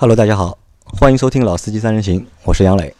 [0.00, 2.94] Hello，大家好，欢迎收听《老司机三人行》，我是杨磊。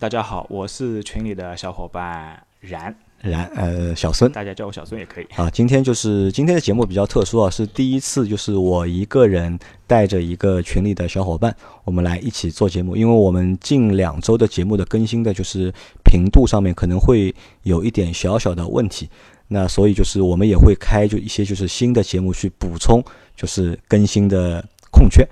[0.00, 5.26] 大家好，我是群里的小伙伴然然，呃，小孙，大家叫我小孙也可以。
[5.36, 12.96] 啊，今天就是今天的节目比较特殊啊，是第一次就是我一个人带着一个群里的小伙伴，我们来一起做节目。
[12.96, 15.72] 因为我们近两周的节目的更新的就是
[16.02, 17.32] 频度上面可能会
[17.62, 19.08] 有一点小小的问题，
[19.46, 23.00] 那所以就是我们也会开就一些就是新的节目去补充
[23.36, 24.60] 就是更新的
[24.90, 25.24] 空缺。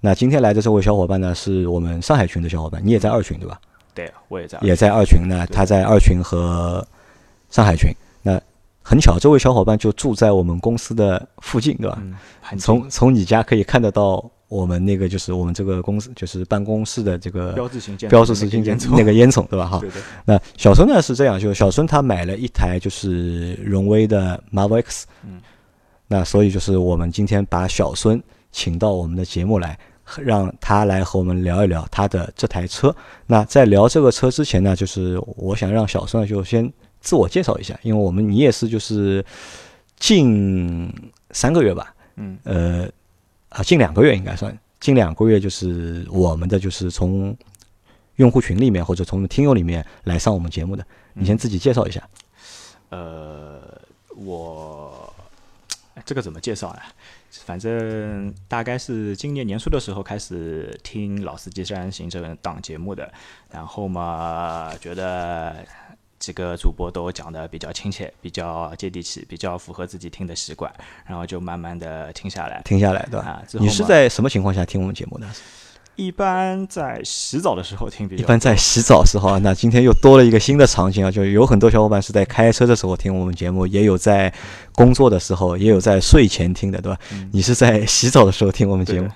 [0.00, 3.60] 那今天来的这位小伙伴呢，是我们上海群的小伙伴，你也在二群对吧？
[3.94, 5.46] 对，我也在，也在二群呢。
[5.52, 6.86] 他在二群和
[7.50, 7.90] 上海群。
[8.22, 8.40] 那
[8.82, 11.98] 很巧，这位小伙伴就住在我们公司的附近，对吧？
[12.00, 19.66] 嗯，从从你家可以看得到我们那个就是我们这个公司就是办公室的这个标志性建标志性建那个烟囱，对吧？
[19.66, 19.80] 哈。
[19.80, 20.00] 对对。
[20.24, 25.06] 那小孙呢是这样，就小孙他买了一台就是荣威的 Marvel X。
[25.24, 25.42] 嗯。
[26.08, 29.78] 那所以就是我们今天把小孙请到我们的节目来。
[30.18, 32.94] 让他来和我们聊一聊他的这台车。
[33.26, 39.24] 那在聊这个车之前呢，就是我想让小孙就先自我介绍一下，因为我们你也是就是
[39.98, 40.92] 近
[41.30, 42.88] 三个月吧，嗯，呃，
[43.50, 47.36] 啊，近两个月应该算，近两个月就是我们的就是从
[48.16, 52.02] 用户群里面或者从听友里面来上我们节目的，你先自己介绍一下。
[52.90, 53.60] 呃，
[54.16, 55.14] 我
[56.04, 56.80] 这个怎么介绍呢？
[57.44, 63.12] 反正大概是今年年初的时候开始听《老司机三人行》这档节目的，
[63.50, 65.64] 然后嘛，觉得
[66.18, 70.72] 几个主播都讲的比较亲切，比较接地气，比较符合自己听的习惯，
[71.06, 73.42] 然后就慢慢的听下来，听下来，对吧？
[73.52, 75.26] 你是在什么情况下听我们节目的？
[75.96, 78.22] 一般在洗澡的时候听比较。
[78.22, 84.32] 一般在洗澡时候啊，那今天又多了一个新的场景啊，就有很多小伙伴是在开车的时候听我们节目，也有在
[84.72, 86.98] 工作的时候，也有在睡前听的，对吧？
[87.32, 89.08] 你是在洗澡的时候听我们节目。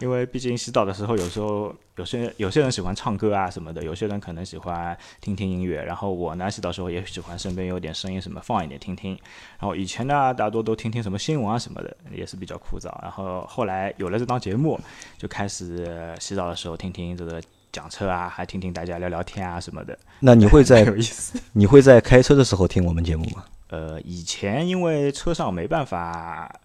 [0.00, 5.82] 因为毕竟洗澡的时候，有时候有些有些人喜欢唱歌啊什么的，有些人可能喜欢听听音乐。
[5.82, 9.12] 然后我呢，洗澡时候也喜欢身边有点声音什么放一点听听。
[9.58, 12.90] 然后以前呢，大多都听听什么新闻啊什么的，也是比较枯燥。
[13.02, 14.78] 然后后来有了这档节目，
[15.16, 17.42] 就开始洗澡的时候听听这个
[17.72, 19.98] 讲车啊，还听听大家聊聊天啊什么的。
[20.20, 21.40] 那你会在 有意思？
[21.52, 23.44] 你会在开车的时候听我们节目吗？
[23.70, 26.60] 呃，以前因为车上没办法。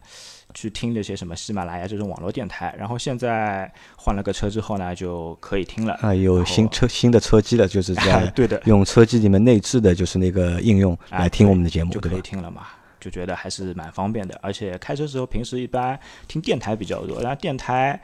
[0.54, 12.68] 去听那些什么喜马拉雅这种网络电台，然后现在换了个车之后呢，就可以听了啊，有新车新的车机了，就是在 对的，用车机里面内置的就是那个应用来听我们的节目，就可以听了嘛，
[13.00, 14.40] 就觉得还是蛮方便的。
[14.42, 18.00] 而且开车时候平时一般听电台比较多，然后电台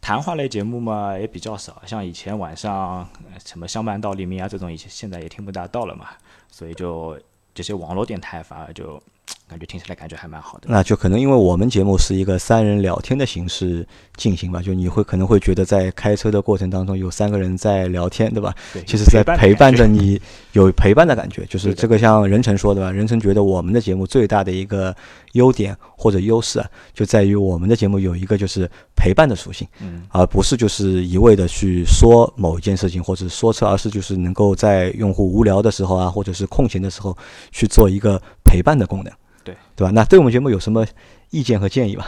[0.00, 3.08] 谈话类节目嘛也比较少，像以前晚上
[3.44, 6.08] 什么相伴到黎明啊这种，以前现在也听不大到了嘛，
[6.50, 7.18] 所以就
[7.54, 9.02] 这些网络电台反而就。
[9.48, 13.86] 感觉听起来感觉还蛮好的，那就可能因为我们节目是一个三人聊天的形式
[14.16, 18.52] 进行吧，就你会可能会觉得在开车的过程当中有三个人在聊天，对吧？
[18.72, 20.20] 对，其实在陪伴着你，
[20.52, 21.46] 有陪伴的感觉。
[21.46, 24.94] 就是这个像任晨说的吧，任晨觉得我们的节目最大的一个
[25.34, 37.16] 优点或者优势啊，就在于我们的节目有一个就是陪伴的属性，嗯，而不是就是一味的去说某一件事情或者说车，而是就是能够在用户无聊的时候啊，或者是空闲的时候
[37.52, 39.12] 去做一个陪伴的功能。
[39.46, 39.92] 对对吧？
[39.94, 40.84] 那对我们节目有什么
[41.30, 42.06] 意见和建议吧？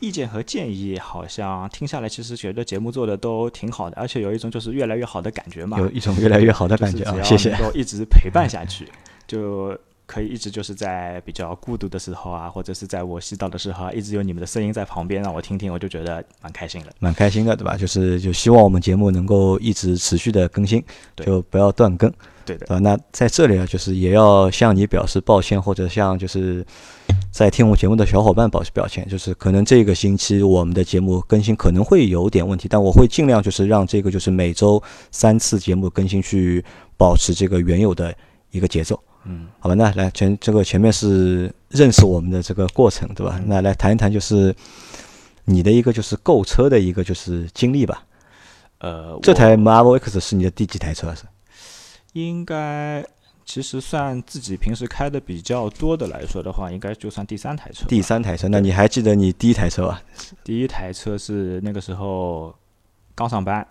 [0.00, 5.78] 意见和建议好像听下来，其实觉得节目做的都挺好的，而且有一种就是越来越好的感觉嘛。
[5.78, 7.14] 有一种越来越好的感觉啊！
[7.22, 7.50] 谢谢。
[7.50, 8.88] 能够一直陪伴下去，
[9.28, 16.92] 就可以一直就是在比较孤独的时候啊，或者是在我洗澡的时候，啊，一直有你们的声音在旁边让我听听，我就觉得蛮开心的。
[16.98, 17.76] 蛮开心的，对吧？
[17.76, 20.84] 就是就希望我们节目能够一直持续的更新，
[21.16, 22.12] 就不要断更。
[22.44, 26.66] 对的，啊，那在这里啊，就是也要向你表示抱歉，或者向就是
[27.30, 34.82] 在听我节目的小伙伴表示抱歉，就是可能这个星期我们的节目更新可能会有点问题，但我会尽量就是让这个就是每周
[35.12, 36.62] 三次节目更新去
[36.96, 38.12] 保持这个原有的
[38.50, 39.00] 一个节奏。
[39.24, 43.40] 嗯，好吧，那来前这个前面是认识我们的这个过程，对吧？
[43.46, 44.54] 那来谈一谈就是
[45.44, 48.04] 你的一个就是购车的一个就是经历吧。
[48.78, 51.22] 呃，这台 Marvel X 是你的第几台车是？
[52.14, 53.06] 应该
[53.44, 57.86] 其实算自己平时开的比较多的来说的话，应该就算第三台车。
[57.86, 60.02] 第三台车，那你还记得你第一台车吧？
[60.42, 62.52] 第一台车是那个时候
[63.14, 63.64] 刚上班，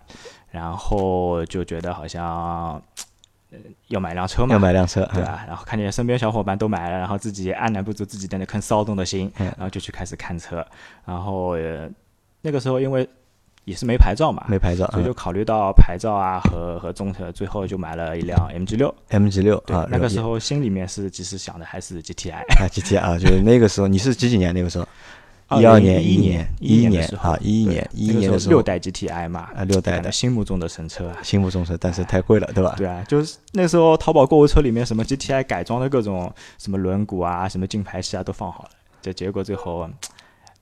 [0.50, 2.82] 然后就觉得好像
[3.88, 5.44] 要买辆车嘛，要买辆车，对吧？
[5.46, 10.66] 然后看见身边小伙伴都买了，然后自己按捺不住自己的那颗骚动的心，然后就去开始看车。
[11.04, 11.56] 然后
[12.40, 13.08] 那个时候因为。
[13.64, 19.86] 也是没牌照嘛，没牌照，所以就考虑到牌照啊和和中车，最后就买了一辆 MG 六，MG 六啊。
[19.88, 24.88] 那个时候心里面是其实想的还是 GTI 啊，GTI 啊，就是那个时候你是几几年那个时候？
[25.60, 31.18] 一二年、一年、一一年啊，一一年、一一年的时候，六代 GTI 嘛，啊，六代的心目中的神车啊。
[31.22, 32.74] 心目中神，但是太贵了，对吧？
[32.76, 38.70] 对啊，就是那时候淘宝购物车里面什么 GTI 改装的各种什么轮毂啊、什么进排气啊都放好了，
[39.00, 39.88] 这结果最后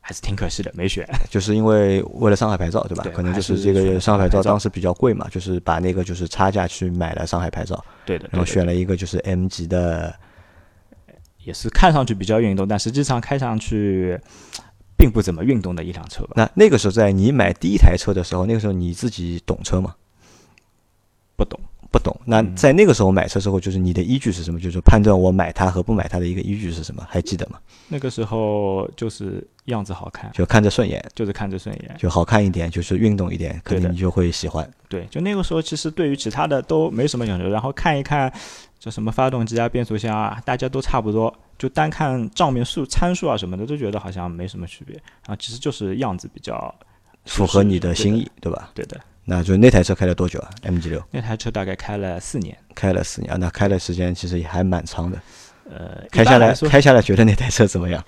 [0.01, 1.07] 还是挺可惜的，没选。
[1.29, 3.05] 就是因为为了上海牌照，对吧？
[3.05, 10.15] 对可能就是这个上海牌照当时比较贵嘛，就是把那个就是差价去买了上海牌照，对的，然后选了一个就是 M 级的，
[11.45, 14.19] 也是看上去比较运动，但实际上开上去
[15.01, 16.33] 并不怎么运动的一辆车吧。
[16.37, 19.95] 那那个时候在你买第一台车的时候，那个时候你自己懂车吗？
[21.37, 21.59] 不懂，
[21.91, 22.15] 不懂。
[22.27, 24.61] 那嗯在那个时候买车时候，就是你的依据是什么？
[24.61, 27.03] 就是判断我买它和不买它的一个依据是什么？
[27.09, 27.59] 还记得吗？
[27.89, 31.97] 那个时候就是样子好看，就看着顺眼，就是看着顺眼。
[31.99, 34.71] 就好看一点，就是运动一点，可能你就会喜欢。
[34.87, 38.31] 对，就那个时候其实对于其他的都没什么讲究，然后看一看
[38.79, 44.99] 就什么发动机啊、变速箱啊，大家都差不多，就单看账面数参数啊什么的，都觉得好像没什么区别。
[45.27, 46.75] 啊其实就是样子比较
[47.27, 48.71] 符合你的心意，对吧？
[48.75, 55.21] 对的，那就那台车开了多久啊？MG 六那台车大概开了四年，开了四年啊，那开的时间其实也还蛮长的。
[55.71, 58.03] 呃，开下来来开下来，觉得那台车怎么样？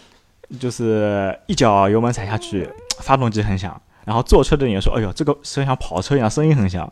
[0.58, 2.66] 就是一脚油门踩下去，
[3.00, 3.78] 发动机很响。
[4.04, 6.84] 然后坐车的人也说：“哎呦，这个车像跑车一样，声音很响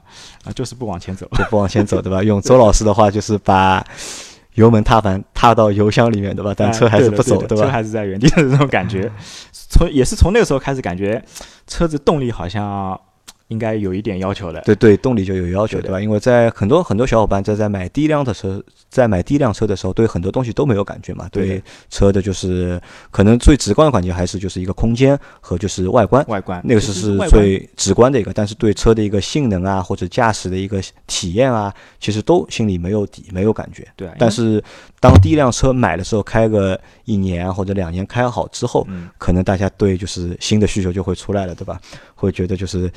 [0.44, 1.29] 啊，就是不往前走。
[1.37, 2.23] 就不往前走，对吧？
[2.25, 3.85] 用周老师的话就是把
[4.54, 6.52] 油门踏板踏到油箱里面，对吧？
[6.56, 7.46] 但哎车还是不走，吧？
[7.49, 9.10] 对吧车还是在原地的这种感觉。
[9.52, 11.22] 从也是从那个时候开始，感觉
[11.66, 12.99] 车子动力好像
[13.52, 14.60] 应该有一点要求的。
[14.62, 16.00] 对对，动力就有要求，对对吧？
[16.00, 21.28] 因为在很多很多小伙伴在在买第一辆的车，在买第一辆车的时候，对很多东西都没有感觉嘛。
[21.31, 26.25] 对车的就是可能最直观的感觉还是就是一个空间和就是外观。
[26.28, 33.87] 外观那个是是最直观的一个，但是对车的一个性能啊，或者驾驶的一个体验啊，其实都心里没有底，没有感觉。
[33.94, 34.62] 对啊，但是
[34.99, 41.78] 当第一辆车买的时候，开个一年或者两年开好之后，嗯，可能大家对就是新的需求就会出来了，对吧？
[42.14, 42.90] 会觉得就是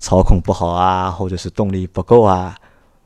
[0.00, 2.56] 操控不好啊，或者是动力不够啊，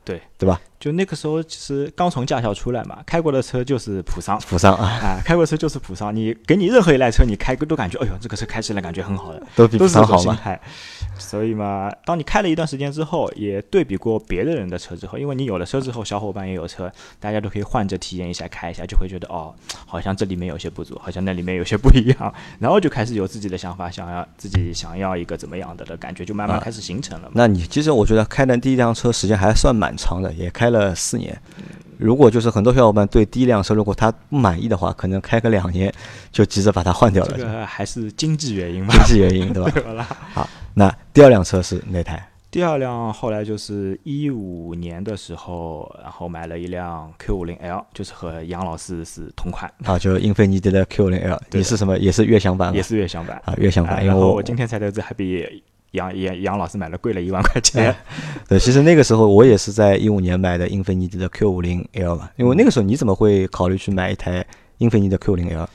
[0.03, 0.59] 对对吧？
[0.79, 4.39] 就那个时候其实刚从驾校出来嘛，开过的车就是普桑。
[4.47, 10.59] 普桑啊，啊，开过车就是普桑，你给你任何一辆车，你开都感觉，哎呦，这个车开起来感觉很好的，都比都是这扶上好嘛。
[11.17, 19.55] 所以嘛，当你开了一段时间之后，也对比过别的人的车之后，因为你有了车之后，小伙伴也有车，大家都可以换着体验一下，开一下，就会觉得哦，
[19.85, 27.31] 好像这里面有些不足，好像那里面有些不一样，然后就开始有自己的想法，想要自己想要一个怎么样的的感觉，就慢慢啊开始形成了嘛。
[27.35, 31.39] 那你其实我觉得开的第一辆车时间还算蛮长的，也开了四年。
[31.57, 31.63] 嗯
[31.97, 35.89] 如果就是很多小伙伴对第一辆车，如果他不满意的话，可能开个两年
[36.29, 39.71] 就急着把它换掉了，这个还是经济原因吧，经济原因，对吧？
[39.73, 40.05] 对吧啦？
[40.73, 42.21] 那第二辆车是哪台？
[42.51, 51.97] 第二辆后来就是一五年的时候，然后买了一辆 Q 五零 L，就是和杨老师是同款，啊，就是英菲尼迪的 Q 五零 L， 你是什么？
[51.97, 52.75] 也是悦享版吗？
[52.75, 53.41] 也是悦享版。
[53.45, 57.95] 啊，悦享版，因为我今天才得知，还比杨杨杨老师买了贵了一万块钱。
[58.47, 64.45] 对，其实那个时候我也是在一五年买的英菲尼迪的 Q 五零 L 嘛，因为那个时候你怎么会考虑去买一台
[64.79, 65.67] 英菲尼迪的 Q 零 L？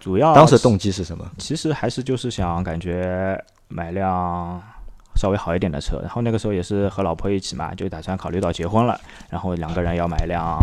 [0.00, 1.24] 主要当时动机是什么？
[1.38, 3.36] 其实还是就是想感觉
[3.68, 4.60] 买辆
[5.16, 8.98] 稍微好一点的车，然后那个时候也是和老婆一起嘛，就打算考虑到结婚了，
[9.28, 10.58] 然后两个人要买辆。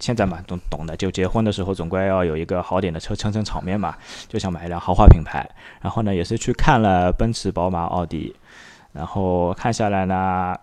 [0.00, 3.94] 现在嘛，懂懂的，就结婚的时候总归要有一个好点的车撑撑场面嘛，
[4.28, 5.48] 就想买一辆豪华品牌。
[5.80, 8.34] 然后呢，也是去看了奔驰、宝马、奥迪，
[8.92, 10.56] 然后看下来呢，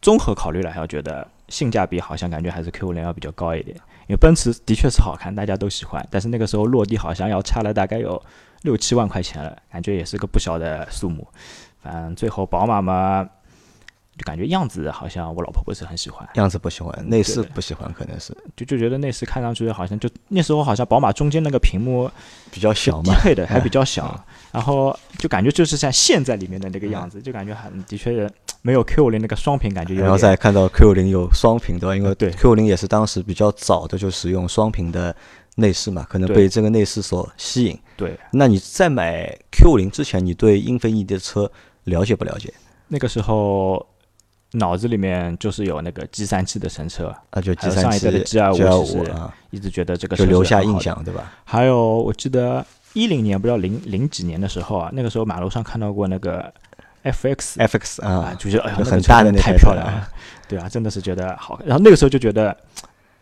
[0.00, 3.76] 综合考虑了，还要觉得性价比好像感觉还是 Q 五零要比较高一点。
[4.06, 8.20] 因为奔驰的确是好看，大家都喜欢，但是那个时候落地好像要差了大概有
[8.62, 11.26] 六七万块钱了，感觉也是个不小的数目。
[11.80, 13.28] 反正最后宝马嘛，
[14.18, 22.10] 就感觉样子好像我老婆不是很喜欢，样子不喜欢，内饰不喜欢，可能是就就觉得内饰看上去好像就那时候好像宝马中间那个屏幕
[22.50, 23.14] 比较小嘛。
[23.14, 31.96] 低配的还比较嗯小，然后就感觉就是像现在里面的那个样子，就感觉很的确没有 Q 五零那个双屏感觉有然后再看到 Q 零有双屏，对吧？
[31.96, 35.14] 因为对 Q 零也是当时比较早的就使用双屏的
[35.56, 37.78] 内饰嘛，可能被这个内饰所吸引。
[37.96, 38.16] 对。
[38.30, 41.50] 那你在买 Q 零之前，你对英菲尼迪的车
[41.84, 42.52] 了解不了解？
[42.88, 43.84] 那个时候
[44.52, 50.78] 脑子里面就是有那个 G 三七的神车，啊，就还 G 三七有上一代的 GR5 G 二其实五啊，一直觉得这个就留下印。
[50.80, 51.32] 象对吧？
[51.44, 56.52] 还有我记得一零年不知道零零几年的时候啊，那个时候马路上看到过那个
[57.04, 60.08] FX FX 啊，啊，就觉得哎呀很大的那太漂亮了，
[60.48, 61.60] 对啊，真的是觉得好。
[61.64, 62.56] 然后那个时候就觉得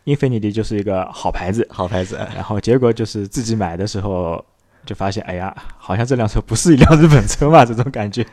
[0.05, 2.19] 英菲尼迪就是一个好牌子，好牌子。
[2.35, 4.45] 然后结果就是自己买的时候
[4.85, 8.27] 就发现，哎呀，好像这辆车不是一辆日本车嘛，这种感觉。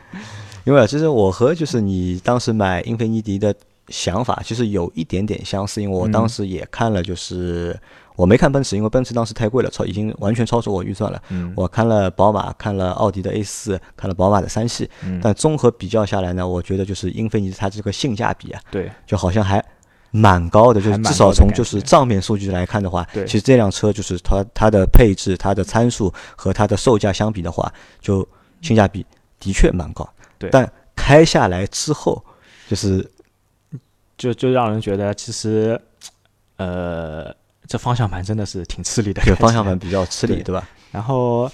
[0.64, 3.54] 因为其实我和就是你当时买英菲尼迪的
[3.88, 7.78] 想法，其实有一点点相似，因为我当嗯时也看了，就是
[8.16, 11.22] 我没看奔驰，因为奔驰当时太贵了，超已经完全超出我预算了。
[11.30, 19.64] 嗯我看了宝马，看了奥迪的 A 四，看了宝马的三系，嗯但综合比较下来呢，我觉得就是英菲尼迪它这个性价比啊，对就好像还
[20.10, 28.26] 蛮高的，就是至少从就是账面数据来看的话，对其实这辆车就是它它的配置、它的参数和它的售价相比的话，就
[28.60, 29.06] 性价比
[29.40, 30.06] 的确蛮高。
[30.38, 32.24] 对但开下来之后，
[32.68, 33.10] 就是
[34.16, 35.80] 就就让人觉得其实，
[36.56, 37.34] 呃，
[37.66, 39.22] 这方向盘真的是挺吃力的。
[39.24, 40.68] 这个方向盘比较吃力，对对吧？
[40.90, 41.50] 然后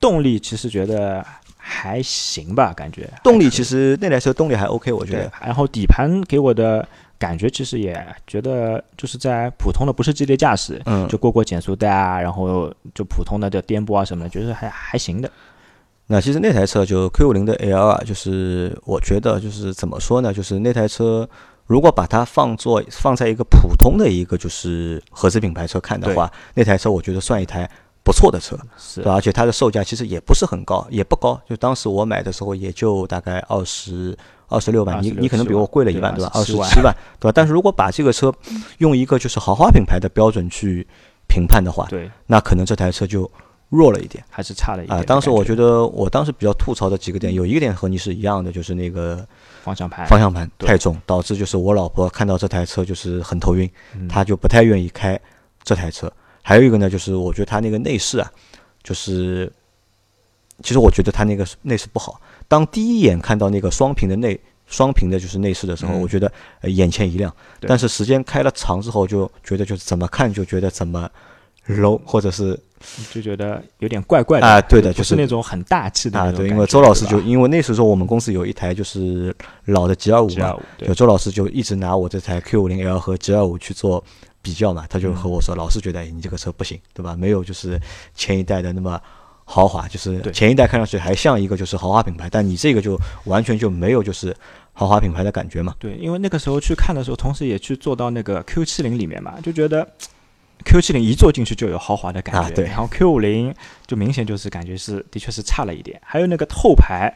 [0.00, 1.24] 动力其实觉得
[1.56, 6.86] 还行吧，感觉动力其实那台车动力还 OK，我觉得。，然后底盘给我的
[7.18, 7.94] 感觉其实也
[8.26, 15.30] 觉得就是在普通的不是激烈驾驶，嗯，就过过减速带啊，然后就普通的这颠簸啊什么的，觉得还还行的。
[16.10, 21.28] 那其实那台车就 Q 五零的 L 啊，就是我觉得就是怎么说呢，就是那台车
[21.66, 27.70] 如果把它放作放在一个普通的一个就是合资品牌车看的话，那台车我觉得算一台
[28.02, 29.02] 不错的车，是？
[29.02, 34.16] 而且它的售价其实也不是很高，也不高，就当时我买的时候也就大概二十
[34.48, 36.32] 二十六万，你你可能比我贵了一万，对对吧？
[36.34, 37.32] 二十27万七万，对吧？
[37.34, 38.32] 但是如果把这个车
[38.78, 40.86] 用一个就是豪华品牌的标准去
[41.26, 43.30] 评判的话，对，那可能这台车就
[43.68, 44.24] 弱了一点。
[44.30, 49.26] 还是差了一点啊，的当时我觉得，我当时比较吐槽的几个点，有一个点和你是一样的，就是那个
[49.62, 55.20] 方向盘方向盘太重，导致就是我老婆看到这台车就是很头晕，嗯她就不太愿意开
[55.62, 56.12] 这台车。
[56.42, 58.32] 还有一个呢，就是我觉得它那个内饰啊，
[58.82, 59.52] 就是
[60.62, 62.20] 其实我觉得它那个内饰不好。
[62.48, 66.32] 当第一眼看到那个双屏的内双屏的就是内饰的时候，嗯我觉得、
[66.62, 67.30] 呃眼前一亮。
[67.60, 71.10] 但是时间开了长之后，就觉得就是怎么看就觉得怎么
[71.68, 72.58] low，或者是
[73.10, 79.34] 就觉得有点怪怪的啊对的就是那种很大气的啊，对，因为周老师就因为那时候我们公司有一台就是
[79.66, 84.02] 老的 G 二五嘛，G25 对就周老师就一直拿我这台 Q 五零 L 和 G 二五去做
[84.40, 87.16] 比较嘛，他就和我说，老是觉得哎你这个车不行，对吧？
[87.16, 87.78] 没有就是
[88.14, 89.00] 前一代的那么
[89.44, 94.34] 豪华，就是对前一代看上去还像一个就是豪华品牌，但你这个就完全就没有就是
[94.72, 95.74] 豪华品牌的感觉嘛。
[95.78, 99.86] 对，因为那个时候去看的时候，同时也去坐到那个 Q 七零里面嘛，就觉得
[100.64, 103.54] Q 七零一坐进去就有豪华的感觉，啊对然后 Q 五零
[103.86, 107.14] 就明显就是感觉是的确是差了一点，还有那个后排。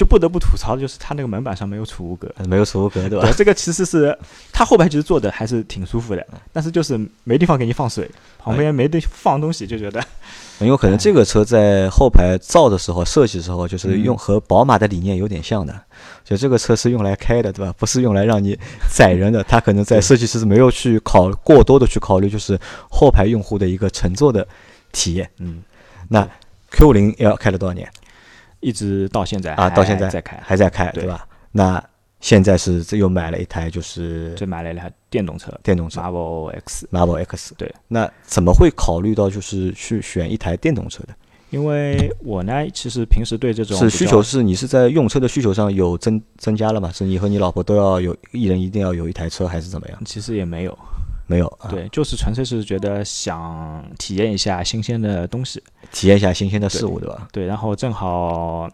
[0.00, 3.34] 就不得不吐槽的就是它那个门板上没有储物格，呃没有储物格，对吧对，？
[3.34, 4.18] 这个其实是
[4.50, 10.02] 它后排其实坐的还是挺舒服的，但是就是没地方给你放水，旁边没地放东西，就觉得
[10.58, 15.78] 因为可能这个车在后排造的时候、设计的时候，就是嗯用和宝马的理念有点像的，
[16.24, 17.70] 就这个车是用来开的，对吧？
[17.76, 18.58] 不是用来让你
[18.90, 19.44] 载人的。
[19.44, 24.48] 它可能在设计师是没有去考过多的去考虑，就是后排用户的一个乘坐的
[24.92, 25.28] 体验。
[25.40, 25.62] 嗯，
[26.08, 26.26] 那
[26.70, 27.86] Q 五零 L 开了多少年
[28.60, 29.68] 一直到现在啊？
[29.70, 31.26] 到现在在开，还在开，对对吧？
[31.52, 31.82] 那
[32.20, 37.54] 现在是这又买了一台就是这买了一台电动车电动车 Marvel X，Marvel X。
[37.56, 41.14] 对，那怎么会考虑到就是去选一台电动车的？
[41.48, 46.92] 因为我呢，其实平时对这种是需求是你是在用车的需求上有增增加了吗？
[46.92, 49.98] 是你和你老婆都要有一人一定要有一台车，还是怎么样？
[50.04, 50.78] 其实也没有，
[51.30, 57.28] 没有啊，对，就是纯粹是觉得想体验一下新鲜的东西，体验一下新鲜的事物，对吧？
[57.30, 58.68] 对，然后正好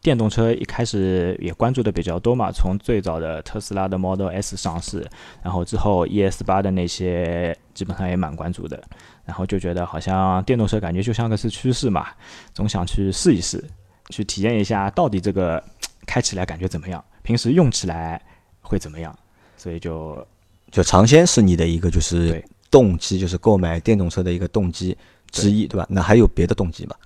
[0.00, 5.06] 电动车一开始也关注的比较多嘛，从最早的特斯拉的 Model S 上市，
[5.42, 8.82] 然后之后 ES 八的那些基本上也蛮关注的，
[9.26, 12.08] 然后就觉得好像电动车感觉就像个是趋势嘛，
[12.54, 13.62] 总想去试一试，
[14.08, 15.62] 去体验一下到底这个
[16.06, 18.18] 开起来感觉怎么样，平时用起来
[18.62, 19.14] 会怎么样，
[19.58, 20.26] 所以就
[20.72, 24.96] 就尝鲜是你的一个就是动机，就是购买电动车的一个动机
[25.30, 25.86] 之一，对吧？
[25.88, 26.96] 那还有别的动机吗？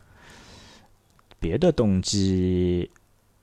[1.39, 2.89] 别的动机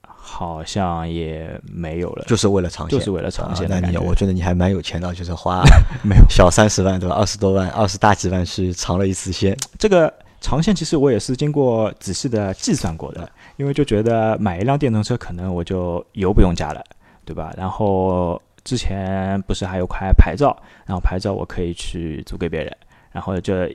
[0.02, 5.62] 好像也没有了，就是为了尝鲜，就是为了尝鲜啊那你我觉得你还蛮有钱的，就是花
[6.02, 7.14] 没有小三十万，对吧？
[7.14, 9.56] 二十多万，二十大几万去尝了一次鲜。
[9.78, 16.82] 这个尝鲜其实我也是经过仔细的计算过的，因为就觉得买一辆电动车可能我就油不用加了，
[17.24, 17.52] 对吧？
[17.56, 20.56] 然后之前不是还有块牌照，
[20.86, 22.76] 然后牌照我可以去租给别人，
[23.12, 23.68] 然后这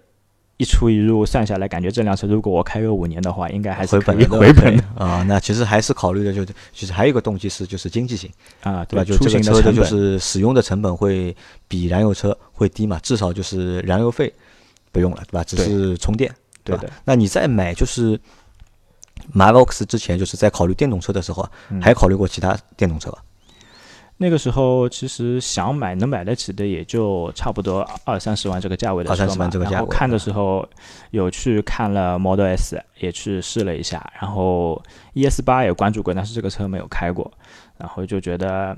[0.57, 8.29] 一出一入算下来，感觉这辆车如果我开个五年的话，应该还是回本可以 回本的啊，那其实还是考虑的就是，其实还有一个动机是就是经济性。
[8.61, 9.03] 啊，对吧？
[9.05, 11.33] 就出这个车的就是使用的成本会
[11.67, 14.33] 比燃油车会低嘛，至少就是燃油费
[14.91, 15.43] 不用了，对吧？
[15.45, 18.19] 只是充电，吧对的，那你在买就是
[19.33, 23.19] Marvel X 之前，就是在考虑电动车的时候啊，嗯还考虑过其他电动车吧？
[24.21, 29.35] 那个时候其实想买能买得起的也就差不多二三十万这个价位的二三车嘛。
[29.35, 30.67] 十万这个价位然后看的时候
[31.11, 34.83] 有去看了 Model S，也去试了一下，然后
[35.13, 37.31] ES 八也关注过，但是这个车没有开过，
[37.77, 38.75] 然后就觉得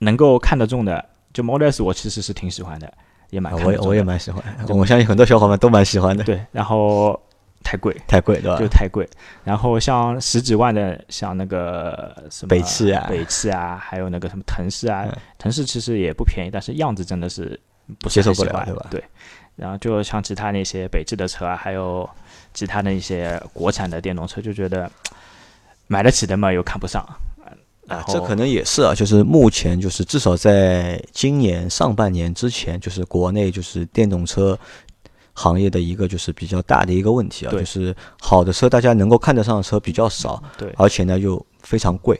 [0.00, 2.92] 能够看得中的，就 Model S 我其实是挺喜欢的，
[3.30, 6.24] 也蛮啊我也我也蛮喜欢， 我相信很多小伙伴都蛮喜欢的。
[6.24, 7.18] 对，然后
[7.66, 8.58] 太贵，太贵对吧？
[8.60, 9.08] 就太贵。
[9.42, 17.58] 然后像十几万的，像那个什么北汽啊北汽啊，还有那个什么腾势啊嗯，腾势其实也不便宜，但是样子真的是
[17.98, 19.02] 不接受不了对吧对。
[19.56, 22.08] 然后就像其他那些北汽的车啊，还有
[22.54, 24.88] 其他的一些国产的电动车，就觉得
[25.88, 27.04] 买得起的嘛又看不上。
[27.88, 34.58] 啊，这可能也是啊，就是目前就是至少在今年上半年之前，就是国内就是电动车
[35.36, 42.18] 行业的一个就是比较大的一个问题啊，就是好的车大家能够看得上的车比较少，对而且呢又非常贵。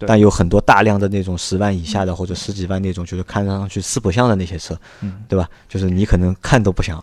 [0.00, 5.48] 但有很多大量的那种十万以下的或者十几万那种，就是看上去四不像的那些车，嗯对吧？
[5.70, 7.02] 就是你可能看都不想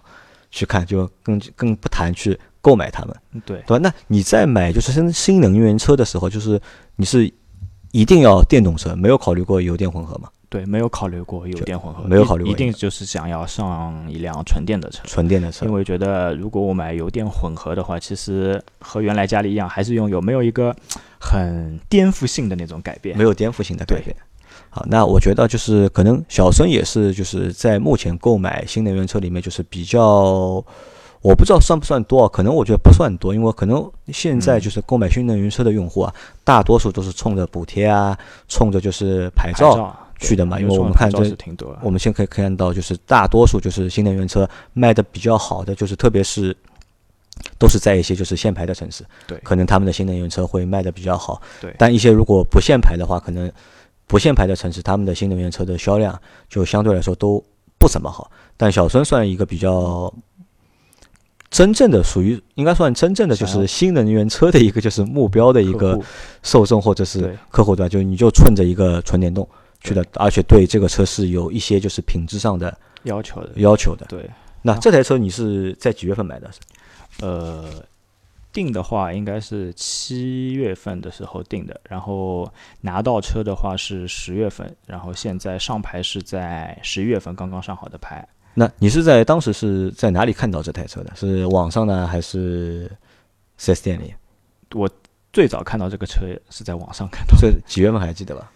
[0.51, 3.15] 去看，就更更不谈去购买它们。
[3.47, 3.77] 对对吧？
[3.79, 6.61] 那你在买就是新新能源车的时候，就是
[6.95, 7.33] 你是
[7.93, 10.29] 一定要电动车，没有考虑过油电混合吗？
[10.53, 15.01] 对，没有考虑过油电混合，没有考虑过一一定就是想要上一辆纯电的车。
[15.03, 20.71] 纯电的车因为觉得如果我买油电混合的话，其实和原来家里一样，还是用有没有一个
[21.19, 23.17] 很颠覆性的那种改变。
[23.17, 24.15] 没有颠覆性的改变。
[24.69, 30.63] 好，那我觉得就是可能小孙也是就是在目前购买新能源车里面就是比较，
[31.21, 38.15] 我不知道算不算多啊，可能我觉得不算多，因为可能现在嗯就是购买新能源车的用户啊，大多数都是冲着补贴啊，
[38.47, 41.17] 冲着就是牌照去的嘛，因为我们看这。
[41.81, 46.55] 我们现在可以看到，就是大多数就是新能源车卖的比较好的，就是特别是
[47.59, 51.41] 都是在一些就是限牌的城市，对可能他们的新能源车会卖的比较好。
[51.61, 53.51] 对但一些如果不限牌的话，可能
[54.07, 57.43] 不限牌的城市，他们的新能源车的销量就相对来说都
[57.77, 58.31] 不怎么好。
[58.55, 60.13] 但小孙算一个比较。
[61.49, 65.99] 真正的属于应该算真正的就是新能源车的一个就是目标的一个
[66.41, 69.47] 受众或者是客户端，就你就冲着一个纯电动
[69.83, 74.05] 去的，而且对这个车是有一些就是品质上的要求的，要求的。
[74.07, 74.29] 对，
[74.61, 76.49] 那这台车你是在几月份买的？
[77.19, 77.69] 呃，
[78.51, 88.27] 定的话应该是七月份的时候定的，然后拿到车的话是十月份，然后现在上牌是在十一月份刚刚上好的牌。
[88.55, 91.11] 那你是在当时是在哪里看到这台车的？
[91.15, 92.89] 是网上呢，还是
[93.57, 94.13] 四 S 店里？
[94.73, 94.89] 我
[95.31, 98.51] 最早看到这个车是在网上看到，这几月份还记得吧？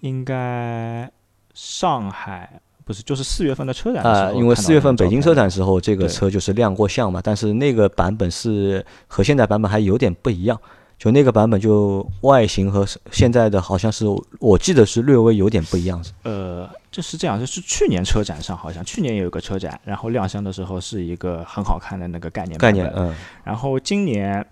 [0.00, 1.10] 应该
[1.54, 10.60] 上海不是就是四月份的车展的时啊、候看到因为四月份北京车展时候，这个车就是亮过相嘛，但是那个版本是和现在版本还有点不一样。
[10.98, 14.06] 就那个版本就外形和现在的好像是
[14.40, 16.02] 我记得是略微有点不一样。
[16.22, 24.42] 呃，这是这样，就是去年车展上好像去年也有个车展，然后亮相的时候是一个很好看的那个概念，概念嗯，然后今年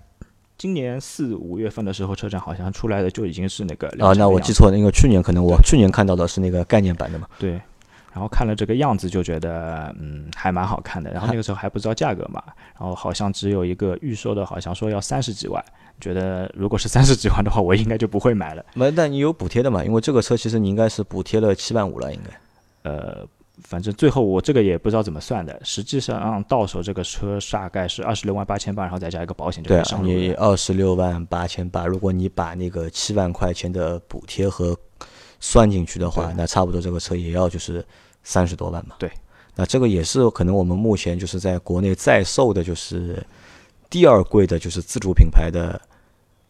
[0.64, 7.28] 今年四五月份的时候车展好像出来的就已经是那个啊，那我记错了，因为去年可能我去年看到的是那个概念版的嘛。
[7.38, 7.50] 对，
[8.14, 12.42] 然后看了这个样子就觉得嗯还蛮好看的，然后那个时候还不知道价格嘛，
[12.80, 15.62] 然后好像只有一个预售的，好像说要三十几万，
[16.00, 18.64] 觉得如果是三十几万的话，我应该就不会买了。
[18.72, 19.84] 没，但你有补贴的嘛？
[19.84, 22.90] 因为这个车其实你应该是补贴了七万五了，应该。
[22.90, 23.26] 呃，
[23.62, 30.32] 反正最后我这个也不知道怎么算的，实际上到手这个车大概是二十六万八千八，然后再加一个保险就可对啊，以上路你。
[30.32, 34.76] 二十六万八千八，如果你把那个七万块钱的补贴和
[35.38, 37.84] 算进去的话，那差不多这个车也要就是
[38.22, 38.96] 三十多万嘛。
[38.98, 39.10] 对，
[39.54, 43.24] 那这个也是可能我们目前就是在国内在售的就是
[43.88, 45.80] 第二贵的，就是自主品牌的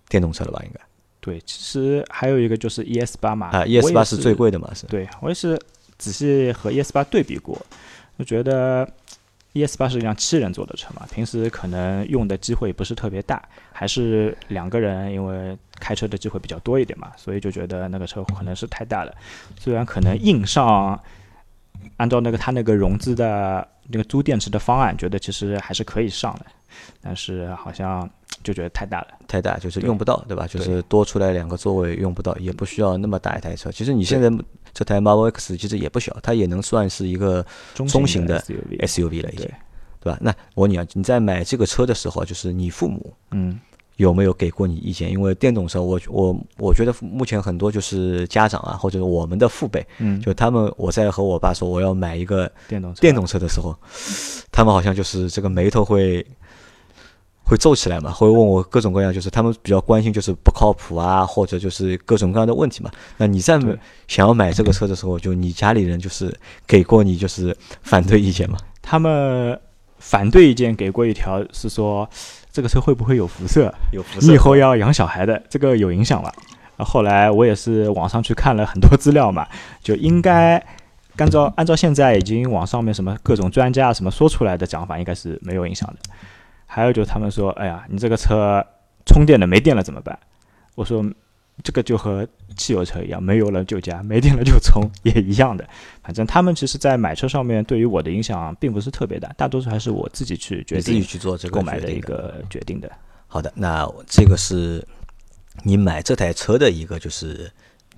[0.09, 0.62] 电动车了吧？
[0.64, 0.81] 应该
[1.21, 4.73] 对，其实还有一个就是 ES 八嘛，啊，ES 八是最贵的嘛？
[4.75, 4.87] 是。
[4.87, 5.59] 对我也是
[6.05, 7.59] 仔细和 ES 八对比过，
[8.19, 8.87] 就觉得
[9.55, 19.14] ES 八是一辆七人座的车嘛，平时可能用的机会不是特别大，还是两个人，因为开车的机会比较多一点嘛，所以就觉得那个车可能是太大了。
[19.59, 21.01] 虽然可能硬上，
[21.97, 26.47] 按照那个他那个融资的那个租电池的方案，觉得其实还是可以上的，
[27.01, 28.09] 但是好像
[28.43, 29.09] 就觉得太大了。
[29.27, 30.47] 太大，就是用不到，对吧？
[30.47, 33.71] 就是多出来两个座位用不到，也不需要那么大一台车。
[33.71, 34.31] 其实你现在
[34.75, 39.55] 这台 Marvel X 其实也不小，它也能算是一个中中型的 SUV，SUV 了，已经对，
[40.01, 40.19] 对吧？
[40.21, 43.59] 那我问你啊，你在买这个车的时候啊，就是你父母嗯，
[43.97, 45.11] 有没有给过你意见？
[45.11, 53.75] 因为电动车，我我我觉得目前很多就是家长啊，或者是我们的父辈，嗯，就他们，我在和我爸说我要买一个电动车，电动车的时候，
[54.51, 56.27] 他们好像就是这个眉头会
[57.45, 62.91] 会皱起来嘛，会问我各种各样，就是他们比较关心就是不靠谱啊，或者就是各种各样的问题嘛。
[63.19, 63.79] 那你在对
[64.09, 66.35] 想要买这个车的时候，就你家里人就是
[66.67, 68.59] 给过你就是反对意见吗？
[68.81, 69.61] 他们
[69.99, 72.09] 反对意见给过一条是说，
[72.51, 73.73] 这个车会不会有辐射？
[73.93, 76.33] 有辐射你以后要养小孩的，这个有影响吗？
[76.77, 79.47] 然后后来我也是网上去看了很多资料嘛，
[79.83, 80.57] 就应该
[81.17, 85.97] 按照按照现在已经网上面什么各种专家什么说出来的讲法，应该是没有影响的。
[86.75, 88.61] 还有就是他们说，哎呀，你这个车
[89.07, 90.19] 充电了没电了怎么办？
[90.75, 91.05] 我说
[91.63, 95.65] 这个就和汽油车一样，没油了就加，没电了就充，也一样的。
[96.03, 102.91] 反正他们其实，在买车上面对于我的影响并不是特别大，大多数还是我自己去决定自己去做这个购买的一个决定的。
[103.29, 104.85] 好的，那这个是
[105.63, 107.49] 你买这台车的一个就是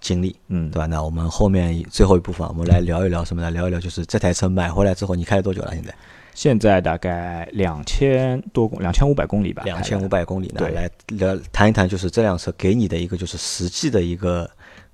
[0.03, 0.85] 经历，嗯对，吧？
[0.85, 3.51] 那我们后面最后一部分，我们来聊一聊什么呢？
[3.51, 5.75] 聊一聊就是这台车买回来之后，你开了多久了？
[5.75, 5.95] 现在
[6.37, 14.49] 现在大概两千多公，两千五百公里吧，两千五百公里呢，对来聊谈一谈，就是这辆车给你的一个就是实际的一个